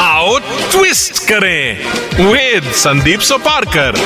आओ 0.00 0.38
ट्विस्ट 0.70 1.18
करें 1.28 1.84
with 2.32 2.72
Sandeep 2.72 3.20
Soparkar. 3.20 3.96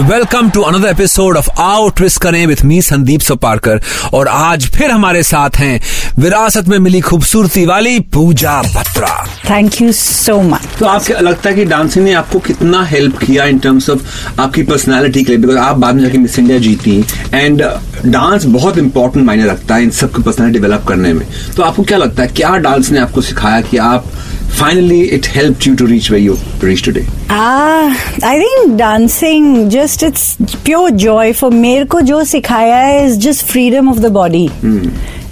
Welcome 0.00 0.48
to 0.50 0.60
another 0.60 0.88
episode 0.88 1.36
of 1.36 1.48
आओ 1.60 1.88
ट्विस्ट 1.88 2.20
करें 2.22 2.46
विथ 2.46 2.62
मी 2.64 2.80
संदीप 2.82 3.20
सोपारकर 3.20 3.80
और 4.14 4.28
आज 4.28 4.66
फिर 4.66 4.90
हमारे 4.90 5.22
साथ 5.22 5.56
हैं 5.56 5.80
विरासत 6.18 6.68
में 6.68 6.78
मिली 6.78 7.00
खूबसूरती 7.00 7.64
वाली 7.66 8.00
Pooja 8.14 8.62
Batra. 8.62 9.26
Thank 9.50 9.80
you 9.82 9.92
so 9.92 10.40
much 10.42 10.62
तो 10.78 10.86
आपको 10.86 11.20
लगता 11.24 11.50
है 11.50 11.56
कि 11.56 11.64
डांसिंग 11.64 12.04
ने 12.04 12.12
आपको 12.12 12.38
कितना 12.38 12.82
हेल्प 12.84 13.18
किया 13.18 13.44
इन 13.44 13.58
टर्म्स 13.58 13.90
ऑफ़ 13.90 14.40
आपकी 14.40 14.62
पर्सनालिटी 14.62 15.24
के 15.24 15.32
लिए? 15.32 15.38
बिकॉज़ 15.38 15.58
आप 15.58 15.76
बाद 15.76 15.94
में 15.94 16.02
जाके 16.02 16.18
मिस 16.18 16.38
इंडिया 16.38 16.58
जीती 16.58 17.04
एंड 17.34 17.62
डांस 18.06 18.44
बहुत 18.44 18.78
इंपॉर्टेंट 18.78 19.26
मायने 19.26 19.44
रखता 19.44 19.74
है 19.74 19.82
इन 19.82 19.90
सबकी 19.90 20.22
पर्सनैलिटी 20.22 20.58
डेवलप 20.58 20.84
करने 20.88 21.12
में। 21.12 21.26
तो 21.56 21.62
आपको 21.62 21.82
क्या 21.82 21.98
लगता 21.98 22.22
है 22.22 22.28
क्या 22.28 22.56
डांस 22.58 22.90
ने 22.90 22.98
आपको 22.98 23.20
सिखाया 23.20 23.60
कि 23.60 23.76
आप 23.76 24.12
finally 24.60 25.00
it 25.00 25.26
help 25.28 25.66
you 25.66 25.74
to 25.74 25.86
reach 25.86 26.10
way 26.10 26.18
you 26.18 26.36
reach 26.64 26.84
today 26.84 27.06
I 27.30 28.38
think 28.40 28.76
dancing 28.78 29.68
just 29.70 30.02
it's 30.02 30.36
pure 30.64 30.90
joy 30.90 31.32
for 31.32 31.50
मेरे 31.50 31.84
को 31.84 32.00
जो 32.00 32.24
सिखाया 32.24 32.76
है 32.76 33.06
is 33.06 33.18
just 33.18 33.46
freedom 33.46 33.90
of 33.90 33.98
the 33.98 34.06
body 34.12 34.48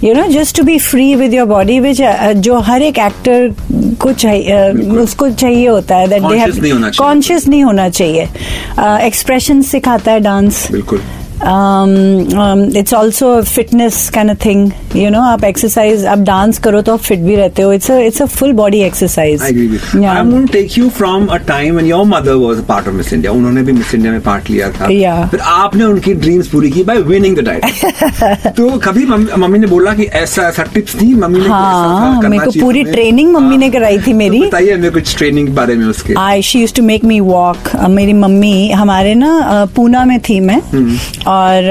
you 0.03 0.13
know 0.13 0.27
just 0.27 0.57
to 0.57 0.63
be 0.63 0.77
free 0.79 1.15
with 1.15 1.33
your 1.33 1.45
body 1.45 1.79
which 1.79 2.01
जो 2.35 2.59
हर 2.59 2.81
एक 2.81 2.99
actor 2.99 3.49
को 4.01 4.11
चाहिए 4.13 4.71
uh, 4.71 4.97
उसको 4.97 5.29
चाहिए 5.29 5.67
होता 5.67 5.95
है 5.95 6.07
दैट 6.07 6.21
दे 6.21 6.27
Conscious 6.27 6.61
नहीं 6.61 6.71
होना 6.71 6.85
हैव 6.85 6.93
चाहिए। 6.93 7.07
कॉन्शियस 7.07 7.47
नहीं 7.47 7.63
होना 7.63 7.89
चाहिए 7.89 8.27
एक्सप्रेशन 9.07 9.61
सिखाता 9.61 10.11
है 10.11 10.19
डांस 10.19 10.67
बिल्कुल 10.71 11.01
um, 11.43 12.27
um, 12.37 12.75
it's 12.75 12.93
also 12.93 13.39
a 13.39 13.43
fitness 13.43 14.09
kind 14.09 14.29
of 14.29 14.37
thing 14.39 14.59
you 14.93 15.09
know 15.09 15.21
आप 15.27 15.41
exercise 15.49 16.03
आप 16.05 16.19
डांस 16.29 16.59
करो 16.65 16.81
तो 16.81 16.93
आप 16.93 16.99
फिट 16.99 17.19
भी 17.19 17.35
रहते 17.35 17.61
हो 17.61 17.73
it's 17.75 17.89
a 17.89 17.97
it's 18.07 18.21
a 18.21 18.27
full 18.27 18.53
body 18.53 18.81
exercise 18.87 19.41
I 19.41 19.49
agree 19.49 19.67
with 19.69 19.93
you. 19.93 20.01
yeah. 20.01 20.13
I'm 20.19 20.29
going 20.31 20.45
to 20.47 20.53
take 20.53 20.77
you 20.77 20.89
from 20.89 21.27
a 21.29 21.39
time 21.39 21.75
when 21.75 21.85
your 21.91 22.05
mother 22.05 22.37
was 22.39 22.59
a 22.59 22.63
part 22.63 22.87
of 22.87 22.95
Miss 22.95 23.11
India. 23.17 23.31
उन्होंने 23.31 23.63
भी 23.63 23.71
miss 23.73 23.93
India 23.95 24.11
में 24.11 24.21
part 24.21 24.49
लिया 24.49 24.69
था 24.79 24.89
Yeah. 24.91 25.25
फिर 25.31 25.39
आपने 25.55 25.83
उनकी 25.83 26.13
dreams 26.25 26.47
पूरी 26.47 26.71
की 26.71 26.83
बाय 26.83 27.01
विनिंग 27.11 27.37
द 27.37 27.45
टाइटल 27.45 28.51
तो 28.57 28.69
कभी 28.87 29.05
मम्मी 29.05 29.41
मम्मी 29.41 29.59
ने 29.59 29.67
बोला 29.67 29.93
कि 29.95 30.05
ऐसा 30.21 30.47
ऐसा 30.47 30.63
टिप्स 30.73 30.95
दी 30.95 31.13
मम्मी 31.15 31.39
ने 31.39 31.47
हाँ, 31.47 32.21
मेरे 32.29 32.45
को 32.45 32.51
पूरी 32.61 32.83
ट्रेनिंग 32.83 33.31
मम्मी 33.33 33.57
ने 33.57 33.65
हाँ। 33.65 33.73
कराई 33.73 33.97
थी 34.07 34.13
मेरी। 34.21 34.39
तो 34.41 34.47
बताइए 34.47 34.73
हमें 34.73 34.91
कुछ 34.91 35.15
ट्रेनिंग 35.17 35.47
के 35.47 35.53
बारे 35.53 35.75
में 35.75 35.85
उसके 35.85 36.13
I 36.19 36.41
she 36.51 36.59
use 36.61 36.73
to 36.75 36.83
make 36.83 37.03
me 37.11 37.19
walk 37.19 37.75
मेरी 37.89 38.13
मम्मी 38.13 38.69
हमारे 38.71 39.13
ना 39.15 39.65
पूना 39.75 40.03
में 40.05 40.19
थी 40.29 40.39
मैं 40.49 40.59
और 41.31 41.69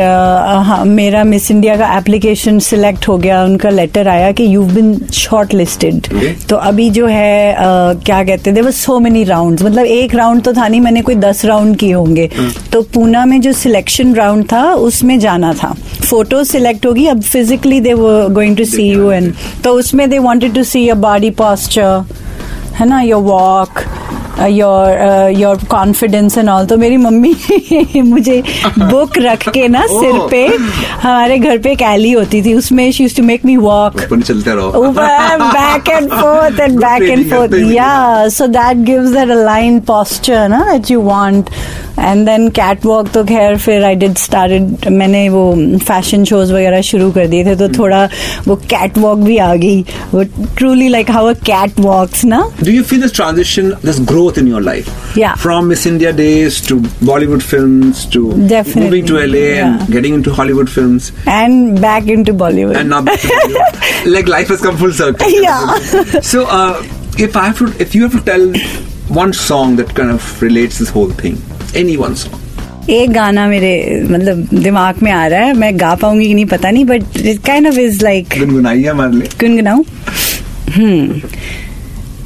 हाँ, 0.65 0.85
मेरा 0.85 1.23
मिस 1.25 1.51
इंडिया 1.51 1.77
का 1.77 1.87
एप्लीकेशन 1.97 2.59
सिलेक्ट 2.59 3.09
हो 3.09 3.17
गया 3.19 3.43
उनका 3.45 3.71
लेटर 3.71 4.09
आया 4.09 4.31
कि 4.33 4.45
यू 4.55 4.63
बिन 4.65 4.95
शॉर्ट 5.15 5.55
लिस्टेड 5.55 6.07
तो 6.49 6.57
अभी 6.57 6.89
जो 6.91 7.07
है 7.07 7.55
क्या 7.59 8.23
कहते 8.25 8.51
हैं 8.51 8.71
सो 8.71 8.99
मेनी 8.99 9.25
राउंड 9.25 9.63
मतलब 9.63 9.87
एक 9.87 10.15
राउंड 10.15 10.43
तो 10.43 10.53
था 10.53 10.69
नहीं 10.69 10.81
मैंने 10.81 11.03
कोई 11.03 11.15
दस 11.17 11.45
राउंड 11.45 11.77
किए 11.77 11.93
होंगे. 11.93 12.29
तो 12.73 12.83
पूना 12.95 13.25
में 13.27 13.41
जो 13.41 13.53
सिलेक्शन 13.53 14.15
राउंड 14.15 14.45
था 14.53 14.63
उसमें 14.89 15.19
जाना 15.21 15.53
था. 15.55 15.75
फ़ोटो 16.03 16.43
सिलेक्ट 16.45 16.87
होगी 16.87 17.07
अब 17.07 17.21
फिजिकली 17.23 17.81
दे 17.81 17.93
वो 17.95 18.13
going 18.35 18.57
to 18.57 18.65
see 18.65 18.91
you 18.91 19.11
and 19.11 19.33
तो 19.65 19.73
उसमें 19.75 20.09
they 20.11 20.19
wanted 20.19 20.55
to 20.55 20.65
see 20.65 20.87
your 20.87 20.99
body 20.99 21.31
posture 21.41 22.05
है 22.77 22.89
ना 22.89 23.01
your 23.03 23.23
walk 23.23 23.81
your 24.49 25.31
your 25.37 25.59
confidence 25.71 26.39
and 26.39 26.49
all 26.49 26.67
तो 26.67 26.77
मेरी 26.77 26.97
मम्मी 26.97 27.35
मुझे 28.05 28.43
बुक 28.79 29.19
रख 29.19 29.49
के 29.49 29.67
ना 29.69 29.87
सिर 29.91 30.19
पे 30.31 30.47
हमारे 31.03 31.39
घर 31.39 31.59
पे 31.59 31.73
एक 31.73 31.83
एली 31.83 32.13
होती 32.13 32.43
थी 32.43 32.55
उसमें 32.55 32.91
she 32.93 33.03
use 33.05 33.17
to 33.17 33.23
make 33.23 33.45
me 33.45 33.57
walk 33.57 34.01
back 34.13 35.89
and 35.89 36.09
forth 36.11 36.61
and 36.61 36.79
back 36.81 37.03
and 37.03 37.31
forth 37.31 37.55
yeah 37.73 38.29
so 38.29 38.47
that 38.49 38.85
gives 38.87 39.11
that 39.11 39.31
align 39.31 39.81
posture 39.87 40.49
ना 40.49 40.65
दैट 40.73 40.91
यू 40.91 41.01
वांट 41.03 41.51
ना 41.99 42.05
that 42.05 42.11
you 42.11 42.11
want. 42.11 42.11
And 42.11 42.29
then 42.29 42.51
catwalk 42.51 43.13
तो 43.13 43.25
खैर 43.25 43.59
फिर 43.59 43.85
I 43.85 43.95
did 43.95 44.19
started 44.19 44.89
मैंने 44.91 45.29
वो 45.29 45.79
fashion 45.79 46.25
shows 46.25 46.53
वगैरह 46.53 46.81
शुरू 46.81 47.11
कर 47.13 47.27
दिए 47.27 47.45
थे 47.45 47.57
तो 47.57 47.69
थोड़ा 47.79 48.09
वो 48.49 48.57
catwalk 48.57 49.25
भी 49.25 49.39
आ 49.39 49.55
गई 49.55 49.85
वो 50.15 50.25
truly 50.57 50.89
like 50.89 51.09
how 51.09 51.29
a 51.29 51.35
cat 51.35 51.71
walks 51.81 52.25
ना 52.25 52.53
Do 52.63 52.73
you 52.73 52.85
feel 52.85 53.01
this 53.01 53.13
transition, 53.13 53.75
this 53.83 53.99
growth 53.99 54.39
in 54.39 54.47
your 54.47 54.61
life? 54.61 54.91
Yeah. 55.17 55.35
From 55.35 55.69
Miss 55.69 55.87
India 55.87 56.13
days 56.13 56.61
to 56.63 56.77
Bollywood 56.81 57.43
films 57.43 58.07
to 58.07 58.33
Definitely, 58.49 58.83
moving 58.83 59.07
to 59.07 59.15
LA 59.15 59.39
yeah. 59.39 59.79
and 59.81 59.93
getting 59.93 60.15
into 60.15 60.33
Hollywood 60.33 60.69
films 60.71 61.13
and 61.27 61.81
back 61.81 62.07
into 62.09 62.33
Bollywood. 62.33 62.77
and 62.77 62.89
now 62.91 63.03
back 63.03 63.21
to 63.21 63.29
Bollywood. 63.29 64.13
like 64.13 64.29
life 64.29 64.49
has 64.49 64.61
come 64.61 64.77
full 64.77 64.93
circle. 64.93 65.29
Yeah. 65.31 65.75
so 66.21 66.47
uh, 66.47 66.83
if 67.19 67.37
I 67.37 67.47
have 67.47 67.59
to, 67.59 67.67
if 67.81 67.95
you 67.95 68.03
have 68.03 68.13
to 68.13 68.21
tell 68.21 68.53
one 69.09 69.33
song 69.33 69.77
that 69.77 69.95
kind 69.95 70.11
of 70.11 70.43
relates 70.43 70.79
this 70.79 70.89
whole 70.89 71.11
thing, 71.11 71.37
any 71.77 71.97
one 71.97 72.15
song. 72.15 72.35
एक 72.91 73.13
गाना 73.13 73.47
मेरे 73.47 74.03
मतलब 74.11 74.49
दिमाग 74.55 75.03
में 75.03 75.13
आ 75.13 75.27
रहा 75.27 75.41
है 75.41 75.53
मैं 75.53 75.81
गा 75.81 75.95
पाऊँगी 75.95 76.27
कि 76.29 76.35
नहीं 76.35 76.47
पता 76.47 76.71
नहीं 76.71 76.85
but 76.85 77.03
it 77.17 77.39
kind 77.47 77.69
of 77.69 77.79
is 77.79 78.05
like 78.05 78.35
गुनगुनाइए 78.39 78.87
हमारे 78.87 79.13
लिए 79.13 79.29
गुनगुनाऊं? 79.41 79.83
हम्म 80.75 81.21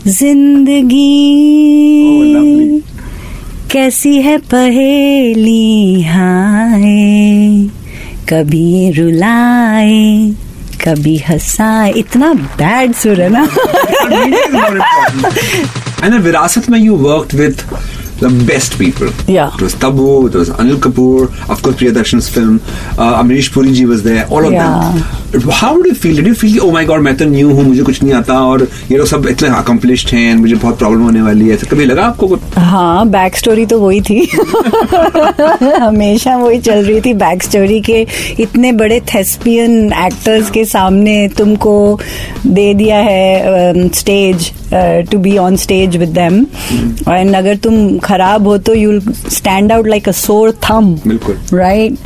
ज़िंदगी 0.07 1.05
कैसी 3.71 4.23
है 4.23 4.39
पहेली? 4.39 6.03
हाय। 6.03 6.83
कभी 8.29 8.91
रुलाए 8.91 10.35
कभी 10.87 11.17
हंसाए। 11.17 11.93
इतना 11.93 12.35
बैड 12.35 12.93
सुर 12.93 13.21
है 13.21 13.29
ना। 13.29 13.49
Virasat 16.25 16.69
mein 16.73 16.83
you 16.85 16.95
worked 16.95 17.35
with 17.35 17.59
the 18.25 18.45
best 18.47 18.79
people. 18.79 19.09
Yeah. 19.29 19.55
It 19.55 19.61
was 19.61 19.75
Tabu, 19.75 20.27
it 20.29 20.35
was 20.35 20.49
Anil 20.51 20.77
Kapoor, 20.85 21.25
of 21.51 21.63
course 21.63 21.77
Priyadarshan's 21.77 22.29
film, 22.29 22.57
uh, 22.97 23.21
Amrish 23.23 23.51
Puriji 23.53 23.87
was 23.87 24.03
there, 24.03 24.27
all 24.29 24.45
of 24.45 24.53
them. 24.53 25.24
You 25.35 25.95
feel? 25.95 26.17
Did 26.17 26.27
you 26.27 26.35
feel, 26.35 26.65
oh 26.65 26.71
my 26.71 26.85
god, 26.85 27.01
मैं 27.03 27.17
तो 27.17 27.25
new 27.25 27.51
हूँ 27.55 27.63
मुझे 27.65 27.83
कुछ 27.83 28.03
नहीं 28.03 28.13
आता 28.15 28.35
और 28.47 28.63
ये 28.91 28.97
लोग 28.99 29.07
सब 29.07 29.27
इतने 29.29 29.49
accomplished 29.61 30.13
हैं 30.15 30.35
मुझे 30.37 30.55
बहुत 30.55 30.79
प्रॉब्लम 30.79 31.03
होने 31.03 31.23
वाली 31.23 31.49
है। 31.49 31.57
कभी 31.71 31.85
लगा 31.85 32.05
आपको 32.07 32.37
हाँ 32.57 33.09
बैक 33.11 33.37
स्टोरी 33.37 33.67
तो 33.67 33.79
वही 33.81 34.01
थी। 34.01 34.19
हमेशा 35.81 36.37
वही 36.37 36.59
चल 36.61 36.85
रही 36.85 37.01
थी 37.01 37.15
बैक 37.15 37.43
स्टोरी 37.43 37.81
के 37.91 38.07
इतने 38.43 38.73
बड़े 38.73 39.01
थेस्पियन 39.15 39.93
एक्टर्स 40.07 40.51
के 40.51 40.65
सामने 40.65 41.17
तुमको 41.39 41.75
दे 42.47 42.73
दिया 42.75 42.99
है 42.99 43.89
stage 43.89 44.53
to 45.11 45.19
be 45.19 45.37
on 45.39 45.57
stage 45.57 45.97
with 45.97 46.09
them 46.19 46.41
and 47.09 47.35
अगर 47.37 47.57
तुम 47.65 47.99
खराब 48.05 48.47
हो 48.49 48.57
तो 48.69 48.75
you 48.75 49.01
stand 49.01 49.73
out 49.73 49.89
like 49.89 50.09
a 50.09 50.13
sore 50.13 50.53
thumb 50.71 50.95
बिल्कुल। 51.07 51.39
राइट 51.59 51.99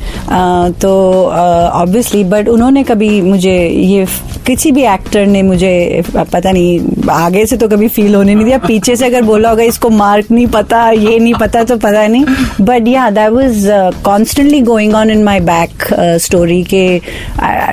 तो 0.81 0.91
ऑब्वियसली 1.25 2.25
बट 2.25 2.49
उन्होंने 2.49 2.83
कभी 2.85 3.18
मुझे 3.23 3.57
ये 3.69 4.07
किसी 4.47 4.73
भी 4.73 4.83
एक्टर 4.93 5.27
ने 5.27 5.43
मुझे 5.43 6.03
पता 6.17 6.51
नहीं 6.51 7.09
आगे 7.11 7.45
से 7.47 7.57
तो 7.57 7.69
कभी 7.69 7.89
फील 7.89 8.15
होने 8.15 8.35
नहीं 8.35 8.45
दिया। 8.45 8.59
पीछे 8.59 8.97
से 8.97 9.07
अगर 9.07 9.23
बोला 9.23 9.51
होगा 9.51 9.63
इसको 9.63 9.91
मार्क 9.91 10.31
नहीं 10.31 10.47
पता 10.57 10.91
ये 10.91 11.19
नहीं 11.19 11.35
पता 11.41 11.65
तो 11.65 11.77
पता 11.77 12.07
नहीं। 12.07 12.25
But 12.61 12.89
yeah 12.89 13.09
that 13.11 13.31
was 13.33 13.67
constantly 14.05 14.61
going 14.71 14.95
on 14.95 15.11
in 15.11 15.23
my 15.25 15.41
back 15.51 15.87
story 16.25 16.63
के 16.75 16.85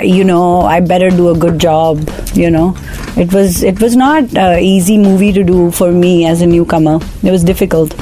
you 0.08 0.24
know 0.24 0.62
I 0.68 0.80
better 0.94 1.18
do 1.18 1.26
a 1.26 1.38
good 1.40 1.58
job 1.58 2.06
you 2.38 2.50
know 2.50 2.74
it 3.20 3.34
was 3.34 3.64
it 3.64 3.80
was 3.80 3.96
not 3.98 4.24
uh, 4.30 5.06
movie 5.08 5.34
to 5.34 5.42
do 5.54 5.70
for 5.70 5.90
me 5.90 6.16
as 6.24 6.34
as 6.36 6.42
a 6.42 6.48
newcomer. 6.48 7.00
It 7.24 7.32
was 7.32 7.44
difficult. 7.44 7.94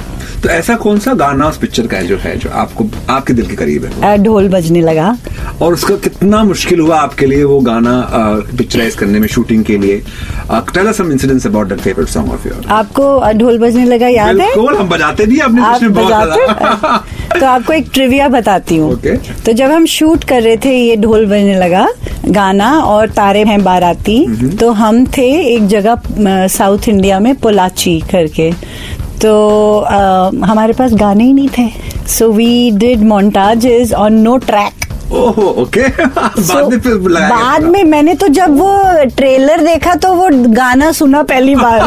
तो 0.43 0.49
ऐसा 0.49 0.75
कौन 0.75 0.97
सा 0.99 1.13
गाना 1.13 1.47
उस 1.47 1.57
picture 1.57 1.87
का 1.87 1.97
है 1.97 2.07
जो 2.07 2.17
है 2.17 2.35
जो 2.37 2.49
आपको 2.51 2.85
आपके 3.09 3.33
दिल 3.33 3.45
के 3.47 3.55
करीब 3.55 3.85
है? 3.85 4.17
ढोल 4.23 4.47
बजने 4.49 4.81
लगा। 4.81 5.15
और 5.61 5.73
उसका 5.73 5.95
कितना 6.03 6.43
मुश्किल 6.43 6.79
हुआ 6.79 6.97
आपके 6.99 7.25
लिए 7.25 7.43
वो 7.43 7.59
गाना 7.61 7.93
पिक्चराइज 8.57 8.95
करने 8.95 9.19
में 9.19 9.27
शूटिंग 9.27 9.63
के 9.65 9.77
लिए? 9.77 10.01
Tell 10.73 10.91
some 10.93 11.11
incidents 11.11 11.47
about 11.47 11.67
that 11.67 11.79
favourite 11.79 12.07
song 12.09 12.31
of 12.33 12.47
your 12.47 12.65
आपको 12.71 13.31
ढोल 13.39 13.59
बजने 13.59 13.85
लगा 13.85 14.07
याद 14.07 14.27
है? 14.29 14.45
बिल्कुल 14.45 14.75
हम 14.77 14.89
बजाते 14.89 15.25
भी 15.25 15.39
आप 15.39 15.51
बजाते? 15.51 17.39
तो 17.39 17.45
आपको 17.45 17.73
एक 17.73 17.89
ट्रिविया 17.93 18.27
बताती 18.29 18.77
हूँ। 18.77 18.91
Okay. 18.93 19.17
तो 19.45 19.53
जब 19.53 19.71
हम 19.71 19.85
शूट 19.85 20.23
कर 20.23 20.41
रहे 20.41 20.57
थे 20.65 20.75
ये 20.77 20.95
ढोल 20.97 21.25
बजने 21.25 21.55
लगा 21.59 21.87
गाना 22.27 22.69
और 22.79 23.09
तारे 23.11 23.43
हैं 23.43 23.63
बाराती 23.63 24.55
तो 24.57 24.71
हम 24.73 25.05
थे 25.17 25.25
एक 25.53 25.67
जगह 25.67 26.47
साउथ 26.49 26.87
इंडिया 26.89 27.19
में 27.19 27.33
पोलाची 27.35 27.99
करके। 28.11 28.51
तो 29.23 29.33
अ, 29.79 30.45
हमारे 30.45 30.73
पास 30.73 30.93
गाने 30.99 31.23
ही 31.23 31.33
नहीं 31.33 31.49
थे। 31.57 31.69
So 32.13 32.31
we 32.31 32.71
did 32.77 33.03
montages 33.07 33.93
on 33.93 34.13
no 34.21 34.37
track 34.47 34.81
okay 35.13 35.87
बाद 35.89 36.69
में 36.71 36.79
फिर 36.79 36.93
गया 36.97 37.27
बाद 37.29 37.63
में 37.71 37.83
मैंने 37.85 38.13
तो 38.21 38.27
जब 38.37 38.55
वो 38.59 38.69
ट्रेलर 39.17 39.63
देखा 39.63 39.93
तो 40.05 40.13
वो 40.15 40.29
गाना 40.53 40.91
सुना 40.99 41.21
पहली 41.31 41.55
बार। 41.55 41.85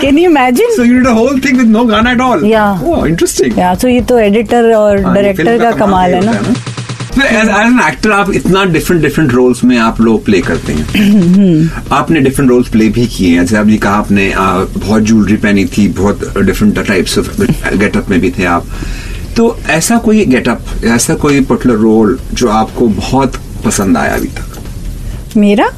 Can 0.00 0.18
you 0.18 0.30
imagine 0.30 0.76
So 0.76 0.84
you 0.90 0.98
did 0.98 1.08
a 1.12 1.14
whole 1.20 1.40
thing 1.46 1.56
with 1.62 1.72
no 1.76 1.84
Ghana 1.92 2.10
at 2.16 2.20
all? 2.26 2.44
Yeah. 2.50 2.84
Oh, 2.92 3.00
interesting. 3.12 3.58
या 3.58 3.74
तो 3.82 3.88
ये 3.88 4.00
तो 4.10 4.18
एडिटर 4.18 4.72
और 4.74 5.02
हाँ, 5.04 5.14
डायरेक्टर 5.14 5.44
फ़िल्म 5.44 5.62
का 5.62 5.72
कमाल 5.84 6.14
है 6.14 6.20
ये 6.20 6.26
ना। 6.26 6.38
होता 6.38 6.73
फिर 7.14 7.24
एज 7.24 7.48
एन 7.48 7.80
एक्टर 7.88 8.10
आप 8.10 8.30
इतना 8.30 8.64
डिफरेंट 8.64 9.02
डिफरेंट 9.02 9.32
रोल्स 9.32 9.62
में 9.64 9.76
आप 9.78 10.00
लोग 10.00 10.24
प्ले 10.24 10.40
करते 10.40 10.72
हैं। 10.72 11.70
आपने 11.92 12.20
डिफरेंट 12.20 12.50
रोल्स 12.50 12.68
प्ले 12.68 12.88
भी 12.88 13.06
किए 13.06 13.28
हैं। 13.28 13.40
जैसे 13.40 13.56
आपने 13.56 13.76
कहा 13.78 13.94
आपने 13.94 14.32
बहुत 14.36 15.02
ज्वेलरी 15.02 15.36
पहनी 15.36 15.64
थी 15.66 15.88
बहुत 15.88 16.38
डिफरेंट 16.38 16.78
टाइप्स 16.86 17.18
ऑफ़ 17.18 17.40
गेटअप 17.74 18.10
में 18.10 18.20
भी 18.20 18.30
थे 18.30 18.44
आप। 18.44 18.66
तो 19.36 19.58
ऐसा 19.68 19.98
कोई 19.98 20.24
गेटअप 20.24 20.84
ऐसा 20.84 21.14
कोई 21.14 21.40
पर्टिकुलर 21.40 21.74
रोल 21.74 22.18
जो 22.32 22.48
आपको 22.48 22.88
बहुत 22.88 23.40
पसंद 23.64 23.96
आया 23.96 24.14
अभी 24.14 24.28
तक? 24.28 24.58
मेरा। 25.36 25.70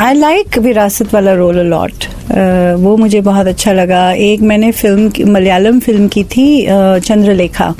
आई 0.00 0.14
लाइक 0.14 0.58
विरासत 0.58 1.14
वाला 1.14 1.32
रोल 1.34 1.58
अलॉट 1.58 2.04
वो 2.80 2.96
मुझे 2.96 3.20
बहुत 3.20 3.46
अच्छा 3.46 3.72
लगा 3.72 4.10
एक 4.28 4.40
मैंने 4.50 4.70
फ़िल्म 4.72 5.32
मलयालम 5.32 5.78
फ़िल्म 5.80 6.08
की 6.08 6.24
थी 6.34 6.46
चंद्रलेखा 7.06 7.74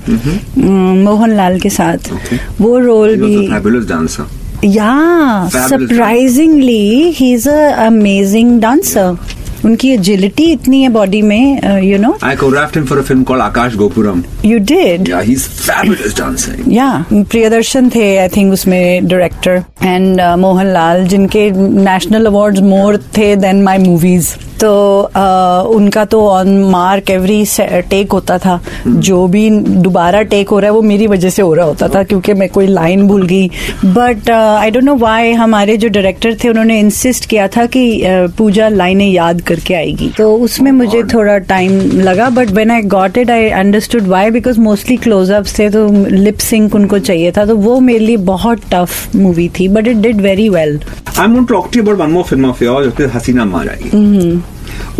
मोहन 0.58 1.36
लाल 1.36 1.58
के 1.60 1.70
साथ 1.70 2.12
वो 2.60 2.78
रोल 2.78 3.16
भी 3.20 3.46
dancer 3.88 4.38
yeah 4.64 5.48
surprisingly 5.52 7.12
he 7.16 7.32
is 7.34 7.48
a 7.48 7.86
amazing 7.86 8.60
dancer 8.60 9.16
उनकी 9.64 9.90
एजिलिटी 9.92 10.44
इतनी 10.52 10.82
है 10.82 10.88
बॉडी 10.88 11.22
में 11.22 11.80
you 11.82 11.98
know 11.98 12.16
I 12.24 12.36
choreographed 12.36 12.76
him 12.76 12.84
for 12.86 12.98
a 12.98 13.02
film 13.02 13.22
called 13.22 13.42
Akash 13.42 13.74
Gopuram 13.76 14.22
you 14.44 14.58
did 14.66 15.08
yeah 15.08 15.18
he 15.20 15.32
is 15.32 15.48
fabulous 15.48 16.16
dancer 16.18 16.62
yeah 16.72 16.90
Priyadarshan 17.12 17.90
थे 17.94 18.16
I 18.18 18.28
think 18.36 18.52
उसमें 18.52 19.08
director 19.08 19.62
and 19.84 20.20
Mohan 20.38 20.72
Lal 20.72 21.06
जिनके 21.06 21.50
national 21.50 22.26
awards 22.26 22.60
more 22.64 22.96
थे 23.16 23.34
then 23.36 23.62
my 23.62 23.78
movies 23.78 24.34
तो 24.60 24.70
uh, 25.16 25.76
उनका 25.76 26.04
तो 26.04 26.20
on 26.28 26.48
mark 26.70 27.10
every 27.10 27.44
take 27.90 28.12
होता 28.12 28.38
था। 28.38 28.58
जो 28.86 29.26
भी 29.28 29.48
दोबारा 29.50 30.22
टेक 30.22 30.48
हो 30.48 30.58
रहा 30.58 30.70
है 30.70 30.74
वो 30.74 30.82
मेरी 30.82 31.06
वजह 31.06 31.30
से 31.30 31.42
हो 31.42 31.54
रहा 31.54 31.66
होता 31.66 31.88
था 31.88 32.02
क्योंकि 32.02 32.34
मैं 32.34 32.48
कोई 32.48 32.66
लाइन 32.66 33.06
भूल 33.08 33.26
गई। 33.26 33.48
But 33.84 34.30
I 34.30 34.70
don't 34.70 34.84
know 34.84 34.94
why 34.94 35.32
हमारे 35.32 35.76
जो 35.76 35.88
डायरेक्टर 35.88 36.36
थे 36.44 36.48
उन्होंने 36.48 36.78
इंसिस्ट 36.80 37.26
किया 37.26 37.48
था 37.48 37.66
कि 37.66 38.02
पूजा 38.38 38.68
लाइनें 38.68 39.08
याद 39.10 39.40
करके 39.40 39.74
आएगी। 39.74 40.12
तो 40.18 40.34
उसमें 40.36 40.72
मुझे 40.72 41.02
थोड़ा 41.14 41.38
टाइम 41.38 41.80
लगा 42.00 42.28
but 42.30 42.50
when 42.50 42.70
I 42.70 42.82
got 42.82 43.18
it 43.18 43.30
I 43.30 43.48
understood 43.48 44.06
why 44.06 44.30
because 44.30 44.60
mostly 44.60 44.96
close ups 44.96 45.58
थे 45.58 45.70
तो 45.70 45.88
लिप 46.08 46.38
सिंक 46.38 46.74
उनको 46.74 46.98
चाहिए 46.98 47.32
था 47.32 47.46
तो 47.46 47.56
वो 47.56 47.80
मेरे 47.80 47.98
लिए 47.98 48.16
बहुत 48.16 48.60
टफ 48.72 49.16
मूवी 49.16 49.48
थी 49.48 49.68
but 49.68 49.86
it 49.86 49.96
did 49.96 50.20
very 50.20 50.48
well 50.48 50.80
I'm 51.10 51.32
going 51.34 51.46
to 51.46 51.52
talk 51.52 51.66
to 51.72 51.78
you 51.78 51.82
about 51.84 51.98
one 52.00 52.12
more 52.12 52.22
film 52.28 52.44
of 52.48 52.60
yours, 52.64 52.84
जो 52.84 52.90
कि 52.90 53.04
हसीना 53.14 53.44
मान 53.44 53.66
जाएगी 53.66 54.42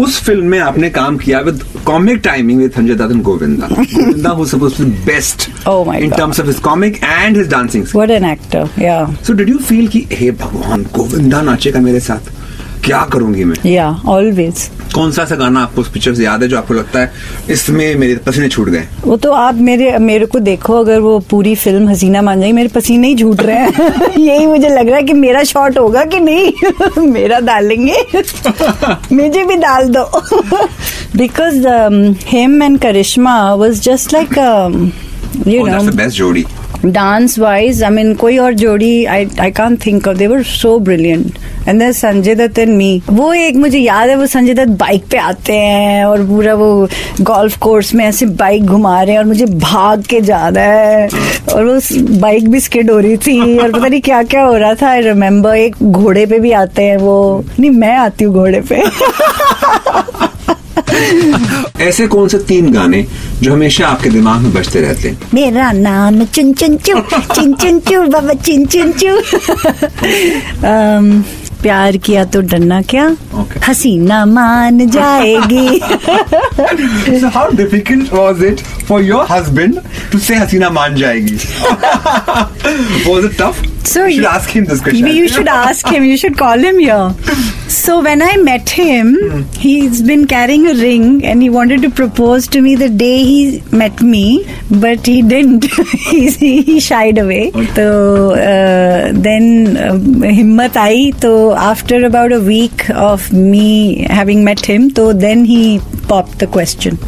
उस 0.05 0.21
फ़िल्म 0.25 0.47
में 0.51 0.59
आपने 0.59 0.91
काम 0.91 1.17
किया 1.19 1.41
with 1.47 1.63
comic 1.87 2.21
timing 2.25 2.61
with 2.61 2.71
Sanjay 2.77 2.95
Dutt 2.95 3.13
and 3.13 3.23
Govinda 3.23 3.67
Govinda 3.71 4.31
who 4.31 4.45
suppose 4.47 4.77
to 4.79 4.85
best 5.07 5.49
Oh 5.69 5.79
my 5.89 5.97
in 5.97 6.09
God. 6.09 6.19
Terms 6.19 6.41
of 6.41 6.47
his 6.47 6.59
comic 6.59 7.01
and 7.05 7.37
his 7.37 7.49
dancing 7.51 7.85
what 7.95 8.11
an 8.11 8.25
actor 8.25 8.69
yeah 8.83 9.05
so 9.27 9.33
did 9.33 9.49
you 9.49 9.59
feel 9.69 9.89
कि 9.89 10.07
हे 10.13 10.31
भगवान 10.45 10.83
गोविंदा 10.97 11.43
नाचेगा 11.43 11.81
मेरे 11.81 12.01
साथ? 12.01 12.31
क्या 12.85 13.05
करूँगी 13.13 13.45
मैं? 13.45 13.57
या 13.71 13.89
always 14.09 14.69
कौन 14.95 15.13
सा 15.13 15.23
ऐसा 15.23 15.35
गाना 15.35 15.61
आपको 15.61 15.81
उस 15.81 15.91
पिक्चर 15.93 16.15
से 16.15 16.25
याद 16.25 16.43
है 16.43 16.49
जो 16.49 16.57
आपको 16.59 16.75
लगता 16.75 17.01
है 17.01 17.13
इसमें 17.51 17.95
मेरे 17.95 18.15
पसीने 18.15 18.49
छूट 18.49 18.69
गए? 18.69 18.85
वो 19.05 19.17
तो 19.17 19.33
आप 19.33 19.55
मेरे 19.55 19.99
मेरे 19.99 20.27
को 20.27 20.39
देखो 20.39 20.79
अगर 20.79 20.99
वो 20.99 21.19
पूरी 21.19 21.55
फ़िल्म 21.55 21.89
हसीना 21.89 22.23
मान 22.23 22.41
जाएगी 22.41 22.53
मेरे 22.53 22.69
पसीने 22.69 23.09
ही 23.09 23.15
झूठ 23.15 23.41
रहे 23.41 23.57
हैं। 23.57 24.19
यही 24.19 24.47
मुझे 24.47 24.69
लग 24.69 24.89
रहा 24.89 24.97
है 24.97 25.03
कि 25.03 25.13
मेरा 25.13 25.43
शॉट 25.43 25.79
होगा 25.79 26.05
कि 26.05 26.21
नहीं? 26.21 26.53
मेरा 27.13 27.41
डालेंगे। 27.41 28.05
मुझे 29.13 29.45
भी 29.45 29.57
डाल 29.57 29.89
दो। 29.89 30.05
Because 31.17 31.69
him 32.27 32.63
and 32.63 32.79
Karisma 32.79 33.55
was 33.55 33.81
just 33.81 34.13
like 34.13 34.39
you 35.47 35.67
know 35.67 35.79
best 35.79 36.09
जोड़ी 36.09 36.45
डांस 36.85 37.39
वाइज 37.39 37.83
आई 37.83 37.91
मीन 37.91 38.15
कोई 38.15 38.39
और 38.39 38.55
जोड़ी 38.55 39.05
I 39.05 39.27
I 39.41 39.51
can 39.51 39.77
think 39.77 40.09
of 40.09 40.17
ever 40.17 40.43
so 40.43 40.79
brilliant 40.79 41.39
and 41.71 41.81
then 41.81 41.93
Sanjay 41.93 42.35
Dutt 42.35 42.59
and 42.59 42.77
me 42.77 43.03
वो 43.11 43.33
एक 43.33 43.57
मुझे 43.57 43.79
याद 43.79 44.09
है 44.09 44.17
वो 44.17 44.27
संजय 44.27 44.55
दत्त 44.55 44.71
बाइक 44.81 45.05
पे 45.11 45.17
आते 45.19 45.53
हैं 45.53 46.05
और 46.05 46.23
पूरा 46.27 46.55
वो 46.55 46.89
गोल्फ 47.21 47.57
कोर्स 47.59 47.95
में 47.95 48.05
ऐसे 48.05 48.27
बाइक 48.27 48.65
घुमा 48.65 49.03
रहे 49.03 49.13
हैं 49.13 49.19
और 49.19 49.27
मुझे 49.27 49.47
भाग 49.47 50.03
के 50.03 50.21
जाना 50.21 50.61
है। 50.61 51.09
और 51.55 51.65
वो 51.65 51.79
बाइक 52.21 52.49
भी 52.51 52.61
स्किड 52.61 52.91
हो 52.91 52.99
रही 52.99 53.17
थी 53.17 53.59
और 53.59 53.73
पता 53.73 53.87
नहीं 53.87 54.01
क्या 54.01 54.23
क्या 54.23 54.43
हो 54.43 54.57
रहा 54.57 54.75
था 54.75 54.89
आई 54.89 55.01
रिमेम्बर 55.01 55.57
एक 55.57 55.77
घोड़े 55.83 56.27
पे 56.27 56.39
भी 56.39 56.53
आते 56.53 56.83
हैं 56.83 56.97
वो। 56.97 57.45
नहीं 57.61 57.71
मैं 57.71 57.97
आती 57.97 58.25
हूँ 58.25 58.35
घोड़े 58.35 58.61
पे। 58.73 58.83
ऐसे 61.81 62.07
कौन 62.07 62.29
से 62.29 62.39
तीन 62.39 62.73
गाने 62.73 63.05
जो 63.43 63.53
हमेशा 63.53 63.87
आपके 63.89 64.11
दिमाग 64.11 64.41
में 64.41 64.53
बजते 64.53 64.81
रहते 64.81 65.09
हैं? 65.09 65.19
मेरा 65.35 65.71
नाम 65.73 66.25
चिन 66.25 66.53
चिन 66.53 66.77
चू 66.77 67.01
चिन 67.35 67.53
चिन 67.55 67.79
चू 67.81 68.03
बाबा 68.03 68.33
चिन 68.35 68.67
चिन 68.67 68.93
चू। 68.93 69.17
प्यार 71.63 71.97
किया 72.07 72.25
तो 72.35 72.41
डरना 72.53 72.81
क्या 72.93 73.09
Okay. 73.41 73.61
हसीना 73.69 74.25
मान 74.27 74.87
जाएगी 74.97 75.81
So 77.21 77.29
how 77.37 77.45
difficult 77.61 78.13
was 78.21 78.43
it 78.51 78.61
for 78.91 79.01
your 79.09 79.25
husband 79.27 79.81
to 80.13 80.19
say 80.29 80.37
हसीना 80.41 80.71
मान 80.79 80.95
जाएगी? 80.97 81.37
was 83.09 83.25
it 83.31 83.37
tough? 83.39 83.63
So 83.90 84.06
you 84.06 84.14
should 84.14 84.24
you- 84.24 84.28
ask 84.28 84.50
him 84.50 84.66
this 84.66 84.82
question. 84.82 85.08
You 85.08 85.28
should 85.28 85.48
ask 85.48 85.88
him. 85.96 86.04
You 86.04 86.18
should 86.18 86.38
call 86.38 86.58
him 86.68 86.80
here. 86.80 87.14
So 87.76 88.02
when 88.06 88.22
I 88.22 88.38
met 88.38 88.70
him, 88.70 89.12
he's 89.64 90.02
been 90.02 90.26
carrying 90.28 90.66
a 90.68 90.74
ring 90.80 91.26
and 91.26 91.42
he 91.42 91.50
wanted 91.50 91.82
to 91.84 91.90
propose 92.00 92.48
to 92.56 92.62
me 92.62 92.76
the 92.76 92.90
day 92.90 93.18
he 93.24 93.64
met 93.72 94.02
me, 94.02 94.24
but 94.86 95.06
he 95.06 95.22
didn't. 95.22 95.66
he, 96.06 96.62
he 96.72 96.80
shied 96.80 97.18
away. 97.18 97.52
So 97.76 98.32
uh, 98.32 99.12
then 99.28 99.78
uh, 99.78 99.96
हिम्मत 100.40 100.78
आई 100.78 101.12
तो 101.22 101.34
after 101.66 102.04
about 102.12 102.32
a 102.32 102.42
week 102.50 102.90
of 103.08 103.32
me 103.54 104.04
having 104.20 104.44
met 104.44 104.66
him, 104.74 104.90
so 105.00 105.08
then 105.14 105.46
he 105.54 105.62
popped 106.14 106.38
the 106.40 106.48
question. 106.60 107.00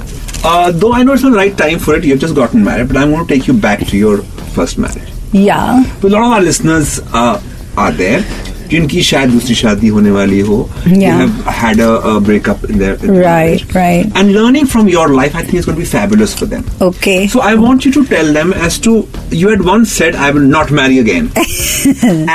Uh, 0.43 0.71
though 0.71 0.93
I 0.93 1.03
know 1.03 1.13
it's 1.13 1.23
not 1.23 1.31
the 1.31 1.37
right 1.37 1.57
time 1.57 1.79
for 1.79 1.95
it, 1.95 2.03
you've 2.03 2.19
just 2.19 2.35
gotten 2.35 2.63
married, 2.63 2.87
but 2.89 2.97
I'm 2.97 3.11
going 3.11 3.25
to 3.27 3.33
take 3.33 3.47
you 3.47 3.53
back 3.67 3.85
to 3.93 3.97
your 3.97 4.17
first 4.57 4.77
marriage. 4.77 5.13
Yeah. 5.32 5.82
So 6.00 6.08
a 6.08 6.10
lot 6.10 6.24
of 6.26 6.32
our 6.32 6.40
listeners 6.42 7.00
uh, 7.12 7.40
are 7.76 7.92
there. 7.92 8.24
जिनकी 8.72 9.02
शायद 9.04 9.30
दूसरी 9.30 9.54
शादी 9.54 9.88
होने 9.94 10.10
वाली 10.10 10.38
हो 10.40 10.56
Yeah. 10.86 10.92
you 10.98 11.10
have 11.22 11.40
had 11.54 11.80
a, 11.86 11.88
a 12.10 12.20
breakup 12.28 12.62
in 12.64 12.78
their 12.82 12.94
in 12.94 13.00
their 13.02 13.16
Right, 13.24 13.64
marriage. 13.64 13.74
right. 13.74 14.12
and 14.20 14.32
learning 14.36 14.66
from 14.74 14.88
your 14.88 15.08
life 15.16 15.34
I 15.40 15.42
think 15.42 15.58
is 15.60 15.66
going 15.66 15.76
to 15.76 15.82
be 15.82 15.88
fabulous 15.90 16.32
for 16.38 16.46
them 16.52 16.64
Okay. 16.86 17.26
So 17.34 17.42
I 17.48 17.54
want 17.64 17.84
you 17.88 17.92
to 17.96 18.04
tell 18.12 18.32
them 18.38 18.54
as 18.68 18.78
to 18.86 18.94
you 19.42 19.50
had 19.50 19.62
once 19.66 19.92
said 19.92 20.14
I 20.14 20.30
will 20.30 20.48
not 20.54 20.70
marry 20.70 20.98
again, 21.00 21.28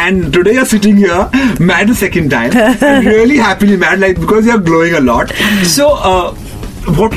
and 0.03 0.31
today 0.37 0.53
you're 0.59 0.65
sitting 0.75 0.97
here 0.97 1.27
married 1.59 1.89
a 1.89 1.95
second 1.95 2.29
time, 2.29 2.55
and 2.91 3.05
really 3.05 3.37
happily 3.37 3.77
married, 3.85 3.99
like 3.99 4.19
because 4.19 4.45
you're 4.45 4.59
glowing 4.69 4.93
a 4.93 5.01
lot. 5.01 5.33
So, 5.63 5.89
uh, 6.13 6.35
what 7.01 7.15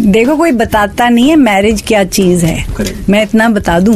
देखो 0.00 0.36
कोई 0.36 0.50
बताता 0.52 1.08
नहीं 1.08 1.28
है 1.28 1.36
marriage 1.36 1.82
क्या 1.86 2.04
चीज़ 2.04 2.44
है। 2.46 2.64
Correct. 2.66 3.08
मैं 3.10 3.22
इतना 3.22 3.48
बता 3.48 3.78
दू 3.80 3.92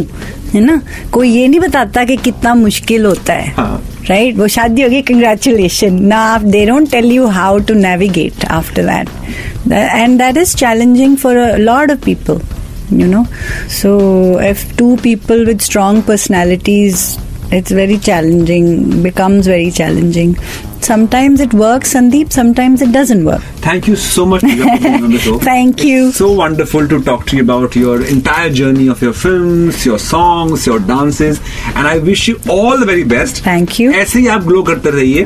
है 0.54 0.60
ना? 0.60 0.80
कोई 1.12 1.30
ये 1.30 1.46
नहीं 1.48 1.60
बताता 1.60 2.04
कि 2.04 2.16
कितना 2.16 2.54
मुश्किल 2.54 3.04
होता 3.06 3.32
है। 3.32 3.52
हाँ। 3.54 3.82
राइट 4.08 4.36
वो 4.36 4.46
शादी 4.48 4.82
होगी 4.82 5.00
कंग्रेचुलेशन 5.02 6.02
ना 6.02 6.18
आप 6.24 6.42
they 6.42 6.64
tell 6.90 7.10
you 7.12 7.26
how 7.26 7.58
to 7.58 7.74
navigate 7.74 8.44
after 8.44 8.82
that 8.82 9.72
and 9.72 10.18
that 10.18 10.36
is 10.36 10.54
challenging 10.56 11.16
for 11.16 11.36
a 11.36 11.56
lot 11.56 11.90
of 11.90 12.04
people 12.04 12.40
you 12.92 13.06
know 13.06 13.24
so 13.80 13.90
if 14.40 14.64
two 14.76 14.94
people 15.02 15.44
with 15.46 15.60
strong 15.60 16.02
personalities 16.02 17.04
it's 17.54 17.72
very 17.72 17.96
challenging 17.98 18.78
becomes 19.02 19.48
very 19.48 19.70
challenging 19.70 20.34
sometimes 20.81 21.39
it 21.39 21.53
works 21.53 21.93
sandeep 21.93 22.31
sometimes 22.31 22.81
it 22.81 22.91
doesn't 22.91 23.23
work 23.25 23.41
Thank 23.63 23.87
you 23.87 23.95
so 23.95 24.25
much 24.25 24.41
for 24.41 24.47
being 24.47 25.03
on 25.05 25.11
the 25.11 25.17
show. 25.19 25.39
Thank 25.39 25.83
you. 25.85 26.11
So 26.11 26.33
wonderful 26.33 26.85
to 26.89 27.01
talk 27.01 27.25
to 27.27 27.37
you 27.37 27.43
about 27.43 27.77
your 27.77 28.05
entire 28.05 28.49
journey 28.49 28.87
of 28.89 29.01
your 29.01 29.13
films, 29.13 29.85
your 29.85 29.97
songs, 29.97 30.65
your 30.67 30.79
dances, 30.79 31.39
and 31.75 31.87
I 31.87 31.99
wish 31.99 32.27
you 32.27 32.41
all 32.49 32.77
the 32.77 32.85
very 32.85 33.05
best. 33.05 33.41
Thank 33.45 33.79
you. 33.79 33.93
ऐसे 34.01 34.19
ही 34.19 34.27
आप 34.35 34.43
glow 34.47 34.63
करते 34.71 34.89
रहिए 34.97 35.25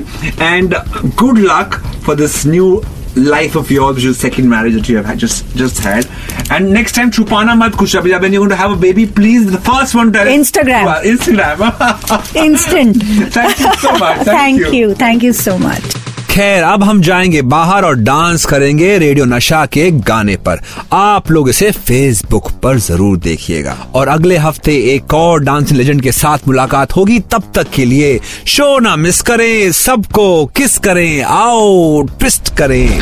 and 0.51 0.77
good 1.23 1.41
luck 1.47 1.79
for 2.07 2.15
this 2.21 2.37
new 2.45 2.69
life 3.16 3.56
of 3.56 3.70
yours, 3.70 3.96
which 3.96 4.04
is 4.04 4.18
second 4.18 4.48
marriage 4.48 4.74
that 4.74 4.88
you 4.88 4.96
have 4.96 5.06
had, 5.06 5.18
just 5.18 5.44
just 5.56 5.78
had. 5.78 6.06
And 6.50 6.72
next 6.72 6.92
time, 6.92 7.10
chupana 7.10 7.56
mat 7.58 7.72
kuch 7.72 7.98
abhi 8.00 8.20
when 8.20 8.32
you're 8.32 8.40
going 8.40 8.50
to 8.50 8.56
have 8.56 8.72
a 8.72 8.76
baby, 8.76 9.06
please 9.06 9.50
the 9.50 9.60
first 9.60 9.94
one 9.94 10.12
tell 10.12 10.26
Instagram. 10.26 11.02
Instagram. 11.02 12.36
Instant. 12.44 13.02
Thank 13.32 13.58
you 13.58 13.74
so 13.74 13.92
much. 13.98 14.16
Thank, 14.18 14.26
Thank 14.42 14.58
you. 14.58 14.72
you. 14.72 14.94
Thank 14.94 15.22
you 15.22 15.32
so 15.32 15.58
much. 15.58 16.01
खैर, 16.32 16.62
अब 16.62 16.82
हम 16.84 17.02
जाएँगे 17.02 17.42
बाहर 17.42 17.84
और 17.84 17.94
dance 17.94 18.44
करेंगे 18.44 18.98
radio 18.98 19.24
नशा 19.24 19.66
के 19.66 19.90
गाने 19.90 20.36
पर। 20.36 20.60
आप 20.92 21.30
लोग 21.30 21.48
इसे 21.48 21.70
फेसबुक 21.70 22.50
पर 22.50 22.78
ज़रूर 22.78 23.16
देखिएगा। 23.16 23.76
और 23.94 24.08
अगले 24.08 24.36
हफ़्ते 24.36 24.76
एक 24.94 25.14
और 25.14 25.40
डांसिंग 25.40 25.78
लेजेंड 25.78 26.02
के 26.02 26.12
साथ 26.12 26.38
मुलाकात 26.48 26.96
होगी। 26.96 27.18
तब 27.18 27.52
तक 27.54 27.70
के 27.70 27.84
लिए 27.84 28.20
शो 28.46 28.78
ना 28.78 28.96
मिस 28.96 29.20
करें, 29.22 29.72
सबको 29.72 30.46
किस 30.46 30.78
करें, 30.78 31.22
आओ 31.22 32.02
ट्विस्ट 32.02 32.56
करें। 32.56 33.00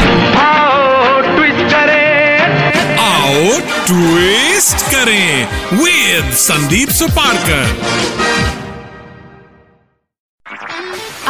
आओ 2.98 3.60
ट्विस्ट 3.86 4.90
करें 4.90 5.48
विद 5.72 6.32
संदीप 6.32 6.88
सुपारकर। 6.88 7.66